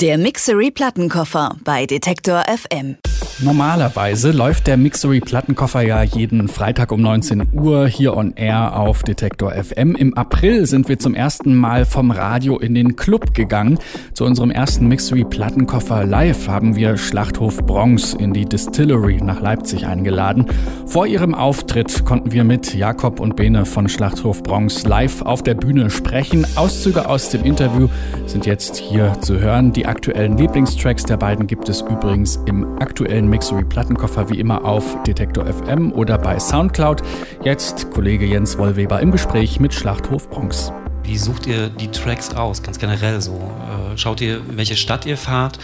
[0.00, 2.96] Der Mixery Plattenkoffer bei Detektor FM.
[3.40, 9.02] Normalerweise läuft der Mixery Plattenkoffer ja jeden Freitag um 19 Uhr hier on air auf
[9.02, 9.96] Detektor FM.
[9.96, 13.78] Im April sind wir zum ersten Mal vom Radio in den Club gegangen.
[14.12, 19.84] Zu unserem ersten Mixery Plattenkoffer live haben wir Schlachthof Bronx in die Distillery nach Leipzig
[19.84, 20.46] eingeladen.
[20.86, 25.54] Vor ihrem Auftritt konnten wir mit Jakob und Bene von Schlachthof Bronx live auf der
[25.54, 26.46] Bühne sprechen.
[26.54, 27.88] Auszüge aus dem Interview
[28.26, 29.72] sind jetzt hier zu hören.
[29.72, 34.64] Die aktuellen Lieblingstracks der beiden gibt es übrigens im aktuellen den Mixery Plattenkoffer wie immer
[34.64, 37.02] auf Detektor FM oder bei Soundcloud.
[37.42, 40.72] Jetzt Kollege Jens Wollweber im Gespräch mit Schlachthof Bronx.
[41.04, 43.34] Wie sucht ihr die Tracks aus, ganz generell so?
[43.34, 45.58] Äh, schaut ihr, in welche Stadt ihr fahrt?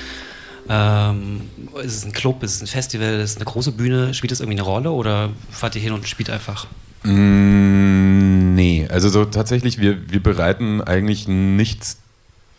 [0.69, 1.43] Ähm,
[1.83, 4.15] ist es ein Club, ist es ein Festival, ist es eine große Bühne?
[4.15, 6.67] Spielt das irgendwie eine Rolle oder fahrt ihr hin und spielt einfach?
[7.03, 11.99] Mm, nee, also so tatsächlich, wir, wir bereiten eigentlich nichts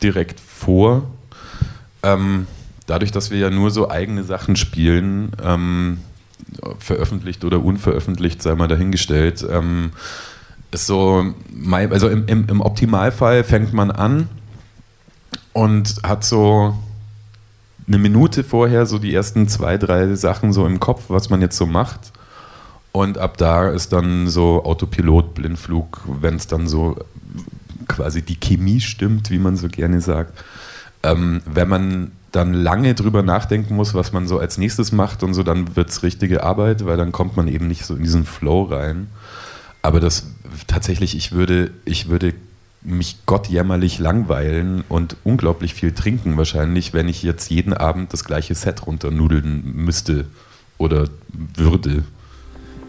[0.04, 1.04] direkt vor.
[2.04, 2.46] Ähm,
[2.92, 6.00] dadurch, dass wir ja nur so eigene Sachen spielen, ähm,
[6.78, 9.92] veröffentlicht oder unveröffentlicht, sei mal dahingestellt, ähm,
[10.72, 11.34] ist so,
[11.70, 14.28] also im, im, im Optimalfall fängt man an
[15.54, 16.78] und hat so
[17.88, 21.56] eine Minute vorher so die ersten zwei, drei Sachen so im Kopf, was man jetzt
[21.56, 22.12] so macht.
[22.92, 26.98] Und ab da ist dann so Autopilot, Blindflug, wenn es dann so
[27.88, 30.38] quasi die Chemie stimmt, wie man so gerne sagt.
[31.04, 35.34] Ähm, wenn man dann lange drüber nachdenken muss, was man so als nächstes macht und
[35.34, 38.26] so, dann wird es richtige Arbeit, weil dann kommt man eben nicht so in diesen
[38.26, 39.08] Flow rein.
[39.82, 40.28] Aber das
[40.68, 42.34] tatsächlich, ich würde, ich würde
[42.84, 48.56] mich gottjämmerlich langweilen und unglaublich viel trinken wahrscheinlich, wenn ich jetzt jeden Abend das gleiche
[48.56, 50.26] Set runternudeln müsste
[50.78, 51.06] oder
[51.56, 52.04] würde.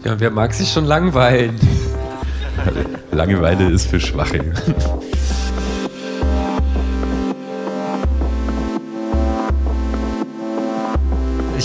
[0.03, 1.59] Ja, wer mag sich schon langweilen?
[3.11, 4.53] Langeweile ist für Schwache.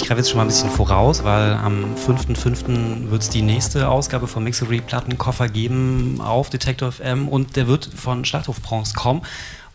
[0.09, 3.11] greife jetzt schon mal ein bisschen voraus, weil am 5.5.
[3.11, 7.91] wird es die nächste Ausgabe vom Mixery Plattenkoffer geben auf Detector FM und der wird
[7.95, 9.21] von Schlachthof Bronx kommen.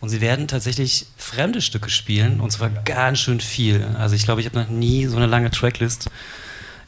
[0.00, 3.86] Und sie werden tatsächlich fremde Stücke spielen und zwar ganz schön viel.
[3.96, 6.10] Also ich glaube, ich habe noch nie so eine lange Tracklist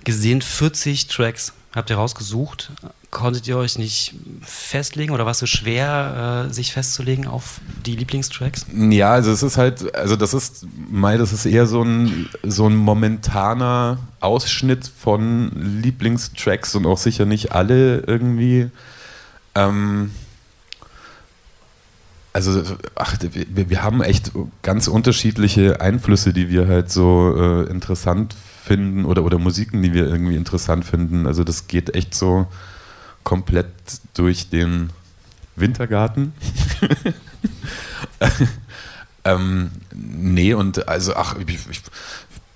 [0.06, 0.40] gesehen.
[0.40, 2.70] 40 Tracks habt ihr rausgesucht.
[3.10, 7.96] Konntet ihr euch nicht festlegen oder war es so schwer, äh, sich festzulegen auf die
[7.96, 8.66] Lieblingstracks?
[8.72, 12.66] Ja, also es ist halt, also das ist, Mai, das ist eher so ein, so
[12.66, 15.50] ein momentaner Ausschnitt von
[15.82, 18.70] Lieblingstracks und auch sicher nicht alle irgendwie.
[19.54, 20.10] Ähm,
[22.36, 22.62] also,
[22.96, 24.30] ach, wir, wir haben echt
[24.60, 30.06] ganz unterschiedliche Einflüsse, die wir halt so äh, interessant finden oder, oder Musiken, die wir
[30.06, 31.26] irgendwie interessant finden.
[31.26, 32.46] Also, das geht echt so
[33.24, 33.70] komplett
[34.12, 34.90] durch den
[35.56, 36.34] Wintergarten.
[39.24, 41.80] ähm, nee, und also, ach, ich, ich,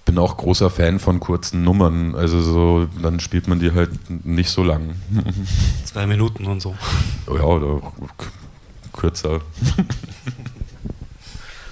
[0.05, 2.15] bin auch großer Fan von kurzen Nummern.
[2.15, 3.93] Also, so, dann spielt man die halt
[4.27, 4.97] nicht so lang.
[5.87, 6.75] Zwei Minuten und so.
[7.29, 7.81] Ja, oder
[9.01, 9.41] kürzer.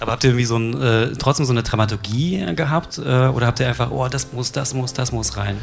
[0.00, 2.98] Aber habt ihr irgendwie so ein, äh, trotzdem so eine Dramaturgie gehabt?
[2.98, 5.58] Äh, oder habt ihr einfach, oh, das muss, das muss, das muss rein?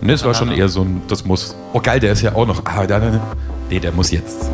[0.00, 1.54] Ne, es war schon eher so ein, das muss.
[1.72, 2.62] Oh geil, der ist ja auch noch.
[2.66, 3.20] Ah, da, da,
[3.70, 4.50] nee, der muss jetzt.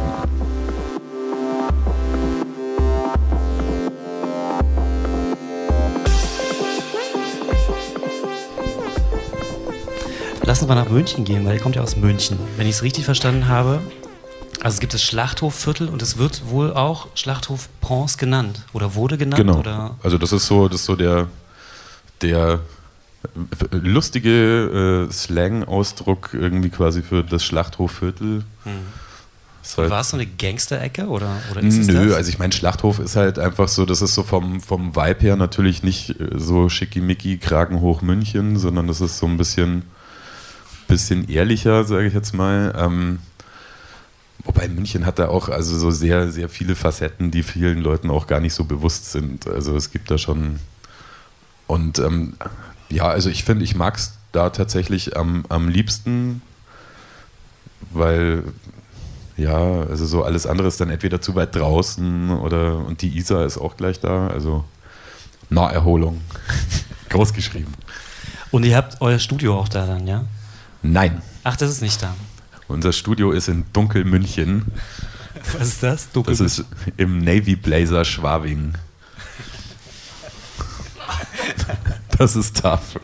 [10.44, 12.39] Lass uns mal nach München gehen, weil ihr kommt ja aus München.
[12.56, 13.81] Wenn ich es richtig verstanden habe,
[14.62, 19.19] also es gibt das Schlachthofviertel und es wird wohl auch Schlachthof Pons genannt oder wurde
[19.19, 19.41] genannt.
[19.41, 19.59] Genau.
[19.59, 19.97] Oder?
[20.03, 21.27] Also das ist so, das ist so der,
[22.23, 22.61] der
[23.73, 28.45] lustige äh, Slang-Ausdruck irgendwie quasi für das Schlachthofviertel.
[28.65, 28.73] Hm.
[29.77, 32.17] Halt War es so eine Gangster-Ecke oder, oder ist Nö, das?
[32.17, 35.37] also ich meine, Schlachthof ist halt einfach so, das ist so vom, vom Vibe her
[35.37, 39.83] natürlich nicht äh, so schickimicki, Kragenhoch München, sondern das ist so ein bisschen,
[40.89, 42.75] bisschen ehrlicher, sage ich jetzt mal.
[42.77, 43.19] Ähm,
[44.44, 48.26] Wobei München hat da auch also so sehr, sehr viele Facetten, die vielen Leuten auch
[48.26, 49.47] gar nicht so bewusst sind.
[49.47, 50.59] Also es gibt da schon.
[51.69, 52.34] Und ähm,
[52.88, 56.43] ja, also ich finde, ich mag es da tatsächlich am, am liebsten,
[57.93, 58.43] weil
[59.37, 63.46] ja, also so alles andere ist dann entweder zu weit draußen oder und die Isar
[63.46, 64.28] ist auch gleich da.
[64.28, 64.64] Also
[65.50, 66.20] Naherholung.
[67.08, 67.73] Groß geschrieben.
[68.50, 70.25] Und ihr habt euer Studio auch da dann, ja?
[70.82, 71.23] Nein.
[71.44, 72.14] Ach, das ist nicht da.
[72.73, 74.65] Unser Studio ist in Dunkelmünchen.
[75.59, 76.11] Was ist das?
[76.11, 76.65] Dunkel das ist
[76.97, 78.73] im Navy Blazer Schwabing.
[82.19, 82.99] Das ist tough.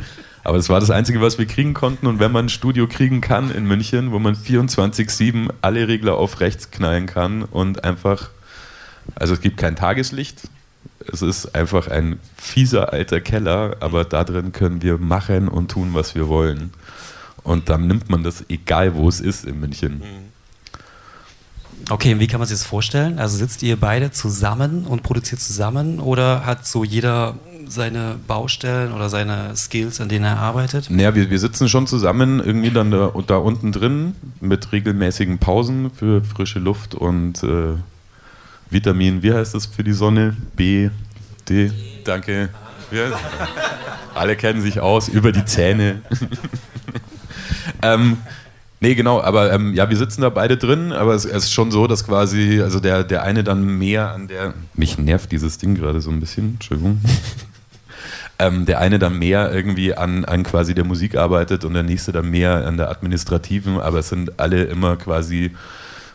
[0.44, 2.06] Aber das war das Einzige, was wir kriegen konnten.
[2.06, 6.41] Und wenn man ein Studio kriegen kann in München, wo man 24-7 alle Regler auf
[6.41, 8.31] rechts knallen kann und einfach,
[9.17, 10.49] also es gibt kein Tageslicht,
[11.12, 15.91] Es ist einfach ein fieser alter Keller, aber da drin können wir machen und tun,
[15.93, 16.73] was wir wollen.
[17.43, 20.02] Und dann nimmt man das, egal wo es ist in München.
[21.90, 23.19] Okay, wie kann man sich das vorstellen?
[23.19, 27.37] Also sitzt ihr beide zusammen und produziert zusammen oder hat so jeder
[27.67, 30.90] seine Baustellen oder seine Skills, an denen er arbeitet?
[30.90, 35.91] Naja, wir, wir sitzen schon zusammen irgendwie dann da, da unten drin mit regelmäßigen Pausen
[35.91, 37.75] für frische Luft und äh,
[38.70, 40.37] Vitamin, wie heißt das für die Sonne?
[40.56, 40.91] B,
[41.49, 41.70] D,
[42.05, 42.50] danke.
[42.91, 43.19] Ja.
[44.14, 46.02] Alle kennen sich aus über die Zähne.
[47.82, 48.19] ähm,
[48.81, 51.70] nee, genau, aber ähm, ja, wir sitzen da beide drin, aber es, es, ist schon
[51.70, 54.55] so, dass quasi, also der, der eine dann mehr an der.
[54.75, 57.00] Mich nervt dieses Ding gerade so ein bisschen, Entschuldigung.
[58.38, 62.12] ähm, der eine dann mehr irgendwie an, an quasi der Musik arbeitet und der nächste
[62.12, 65.52] dann mehr an der administrativen, aber es sind alle immer quasi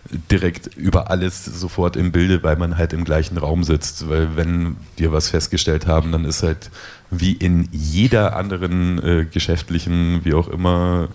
[0.09, 4.09] direkt über alles sofort im Bilde, weil man halt im gleichen Raum sitzt.
[4.09, 6.69] Weil wenn wir was festgestellt haben, dann ist halt
[7.09, 11.09] wie in jeder anderen äh, geschäftlichen, wie auch immer,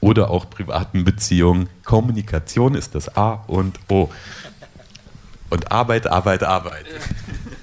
[0.00, 4.10] oder auch privaten Beziehung, Kommunikation ist das A und O.
[5.48, 6.86] Und Arbeit, Arbeit, Arbeit.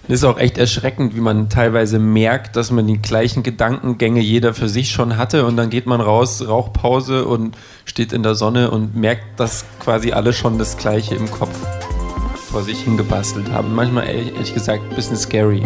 [0.09, 4.67] Ist auch echt erschreckend, wie man teilweise merkt, dass man die gleichen Gedankengänge jeder für
[4.67, 8.95] sich schon hatte und dann geht man raus, Rauchpause und steht in der Sonne und
[8.95, 11.55] merkt, dass quasi alle schon das Gleiche im Kopf
[12.33, 13.75] vor sich hingebastelt haben.
[13.75, 15.61] Manchmal ehrlich gesagt ein bisschen scary.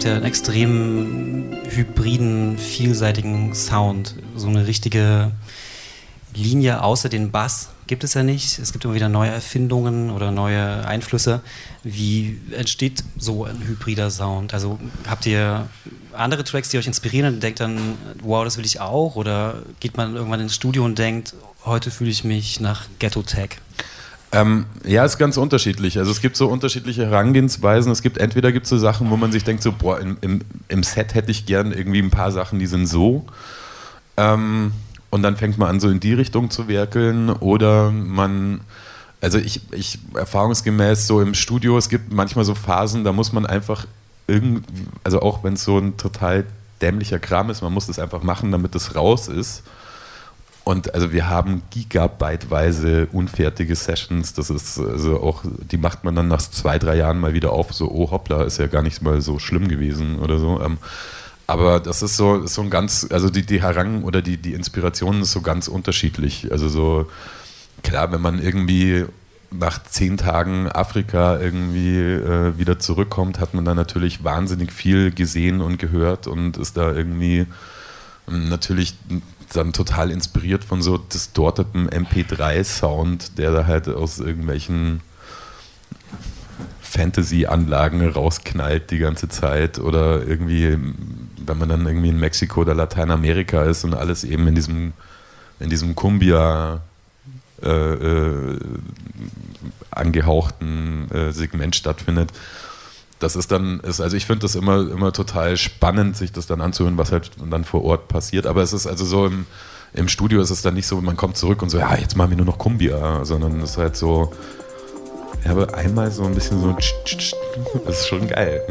[0.00, 4.14] Habt ihr einen extrem hybriden, vielseitigen Sound.
[4.34, 5.30] So eine richtige
[6.34, 8.58] Linie außer den Bass gibt es ja nicht.
[8.60, 11.42] Es gibt immer wieder neue Erfindungen oder neue Einflüsse.
[11.82, 14.54] Wie entsteht so ein hybrider Sound?
[14.54, 15.68] Also habt ihr
[16.14, 19.16] andere Tracks, die euch inspirieren und denkt dann, wow, das will ich auch?
[19.16, 21.34] Oder geht man irgendwann ins Studio und denkt,
[21.66, 23.58] heute fühle ich mich nach Ghetto Tech?
[24.32, 25.98] Ähm, ja, ist ganz unterschiedlich.
[25.98, 27.90] Also es gibt so unterschiedliche Herangehensweisen.
[27.90, 30.40] Es gibt entweder gibt es so Sachen, wo man sich denkt, so, boah, im, im,
[30.68, 33.26] im, Set hätte ich gern irgendwie ein paar Sachen, die sind so.
[34.16, 34.72] Ähm,
[35.10, 37.30] und dann fängt man an, so in die Richtung zu werkeln.
[37.30, 38.60] Oder man,
[39.20, 43.46] also ich, ich erfahrungsgemäß so im Studio, es gibt manchmal so Phasen, da muss man
[43.46, 43.86] einfach
[44.28, 44.62] irgendwie,
[45.02, 46.44] also auch wenn es so ein total
[46.80, 49.64] dämlicher Kram ist, man muss das einfach machen, damit es raus ist.
[50.70, 54.34] Und also wir haben gigabyteweise unfertige Sessions.
[54.34, 57.74] Das ist also auch, die macht man dann nach zwei, drei Jahren mal wieder auf.
[57.74, 60.60] So, oh hoppla, ist ja gar nicht mal so schlimm gewesen oder so.
[60.62, 60.78] Ähm,
[61.48, 64.52] aber das ist so, ist so ein ganz, also die, die Harang oder die, die
[64.52, 66.52] Inspiration ist so ganz unterschiedlich.
[66.52, 67.10] Also so,
[67.82, 69.06] klar, wenn man irgendwie
[69.50, 75.62] nach zehn Tagen Afrika irgendwie äh, wieder zurückkommt, hat man da natürlich wahnsinnig viel gesehen
[75.62, 77.46] und gehört und ist da irgendwie
[78.28, 78.94] ähm, natürlich
[79.52, 85.00] dann total inspiriert von so distortetem MP3-Sound, der da halt aus irgendwelchen
[86.80, 89.78] Fantasy-Anlagen rausknallt die ganze Zeit.
[89.78, 90.78] Oder irgendwie,
[91.38, 94.92] wenn man dann irgendwie in Mexiko oder Lateinamerika ist und alles eben in diesem,
[95.58, 96.80] in diesem Cumbia
[97.62, 98.58] äh, äh,
[99.90, 102.32] angehauchten äh, Segment stattfindet
[103.20, 106.60] das ist dann, ist, also ich finde das immer, immer total spannend, sich das dann
[106.60, 108.46] anzuhören, was halt dann vor Ort passiert.
[108.46, 109.46] Aber es ist also so im,
[109.92, 112.30] im Studio ist es dann nicht so, man kommt zurück und so, ja, jetzt machen
[112.30, 114.32] wir nur noch Kumbia, sondern es ist halt so,
[115.44, 116.74] ja, aber einmal so ein bisschen so,
[117.84, 118.62] das ist schon geil.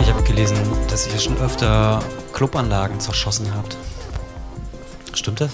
[0.00, 0.56] Ich habe gelesen,
[0.90, 2.02] dass ihr schon öfter
[2.34, 3.78] Clubanlagen zerschossen habt.
[5.14, 5.50] Stimmt das?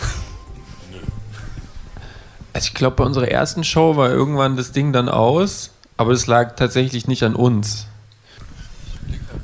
[2.54, 6.28] Also ich glaube, bei unserer ersten Show war irgendwann das Ding dann aus, aber es
[6.28, 7.88] lag tatsächlich nicht an uns.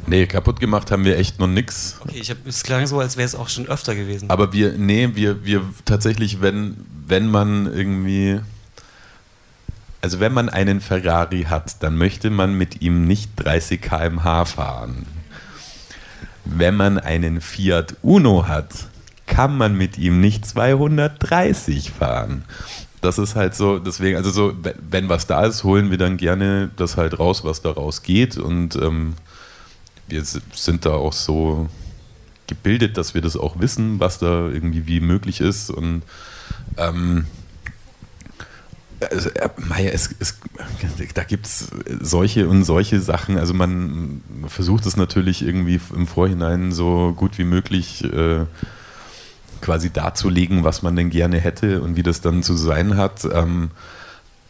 [0.06, 1.96] Nee, kaputt gemacht haben wir echt noch nix.
[2.00, 4.30] Okay, ich hab, es klang so, als wäre es auch schon öfter gewesen.
[4.30, 6.76] Aber wir, nee, wir, wir tatsächlich, wenn,
[7.06, 8.40] wenn man irgendwie,
[10.00, 15.06] also wenn man einen Ferrari hat, dann möchte man mit ihm nicht 30 km/h fahren.
[16.44, 18.72] Wenn man einen Fiat Uno hat,
[19.40, 22.44] kann man mit ihm nicht 230 fahren
[23.00, 24.52] das ist halt so, deswegen, also so,
[24.90, 28.36] wenn was da ist, holen wir dann gerne das halt raus, was da rausgeht.
[28.36, 29.14] Und ähm,
[30.06, 31.68] wir sind da auch so
[32.46, 35.70] gebildet, dass wir das auch wissen, was da irgendwie wie möglich ist.
[35.70, 36.02] Und
[36.76, 37.24] ähm,
[39.10, 40.38] also, es, es,
[41.14, 41.68] da gibt es
[42.00, 43.38] solche und solche Sachen.
[43.38, 48.44] Also man versucht es natürlich irgendwie im Vorhinein so gut wie möglich äh,
[49.60, 53.24] quasi darzulegen, was man denn gerne hätte und wie das dann zu sein hat.
[53.24, 53.70] Ähm,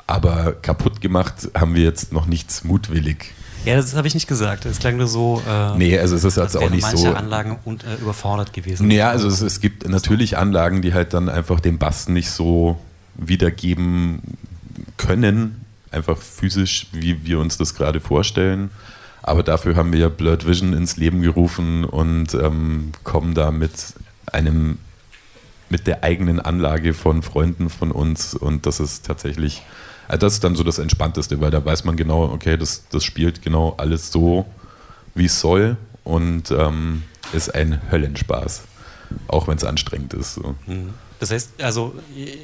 [0.07, 3.33] Aber kaputt gemacht haben wir jetzt noch nichts mutwillig.
[3.65, 4.65] Ja, das habe ich nicht gesagt.
[4.65, 5.43] Es klang nur so.
[5.47, 7.05] Äh, nee, also es ist jetzt auch nicht manche so.
[7.05, 8.91] manche Anlagen und, äh, überfordert gewesen.
[8.91, 12.79] Ja, also es, es, gibt natürlich Anlagen, die halt dann einfach den Bass nicht so
[13.17, 14.23] wiedergeben
[14.97, 18.71] können, einfach physisch, wie wir uns das gerade vorstellen.
[19.23, 23.73] Aber dafür haben wir ja Blurred Vision ins Leben gerufen und ähm, kommen da mit
[24.33, 24.79] einem,
[25.71, 29.63] mit der eigenen Anlage von Freunden von uns und das ist tatsächlich
[30.11, 33.05] also das ist dann so das Entspannteste, weil da weiß man genau, okay, das, das
[33.05, 34.45] spielt genau alles so,
[35.15, 38.63] wie es soll und ähm, ist ein Höllenspaß,
[39.29, 40.35] auch wenn es anstrengend ist.
[40.35, 40.57] So.
[40.67, 40.95] Mhm.
[41.21, 41.95] Das heißt, also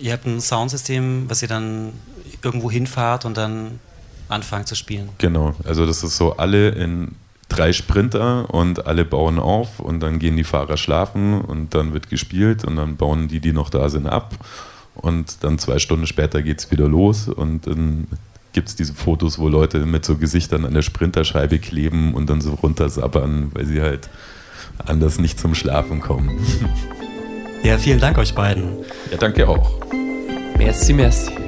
[0.00, 1.92] ihr habt ein Soundsystem, was ihr dann
[2.40, 3.80] irgendwo hinfahrt und dann
[4.28, 5.08] anfangt zu spielen.
[5.18, 7.16] Genau, also das ist so alle in
[7.48, 12.10] drei Sprinter und alle bauen auf und dann gehen die Fahrer schlafen und dann wird
[12.10, 14.34] gespielt und dann bauen die, die noch da sind, ab
[14.94, 18.08] und dann zwei Stunden später geht es wieder los und dann
[18.52, 22.40] gibt es diese Fotos, wo Leute mit so Gesichtern an der Sprinterscheibe kleben und dann
[22.40, 24.08] so runtersabbern, weil sie halt
[24.78, 26.30] anders nicht zum Schlafen kommen.
[27.62, 28.78] Ja, vielen Dank euch beiden.
[29.10, 29.80] Ja, danke auch.
[30.56, 31.45] Merci, merci.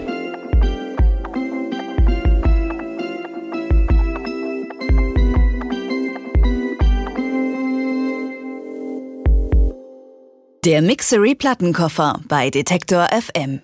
[10.68, 13.62] Der Mixery Plattenkoffer bei Detektor FM.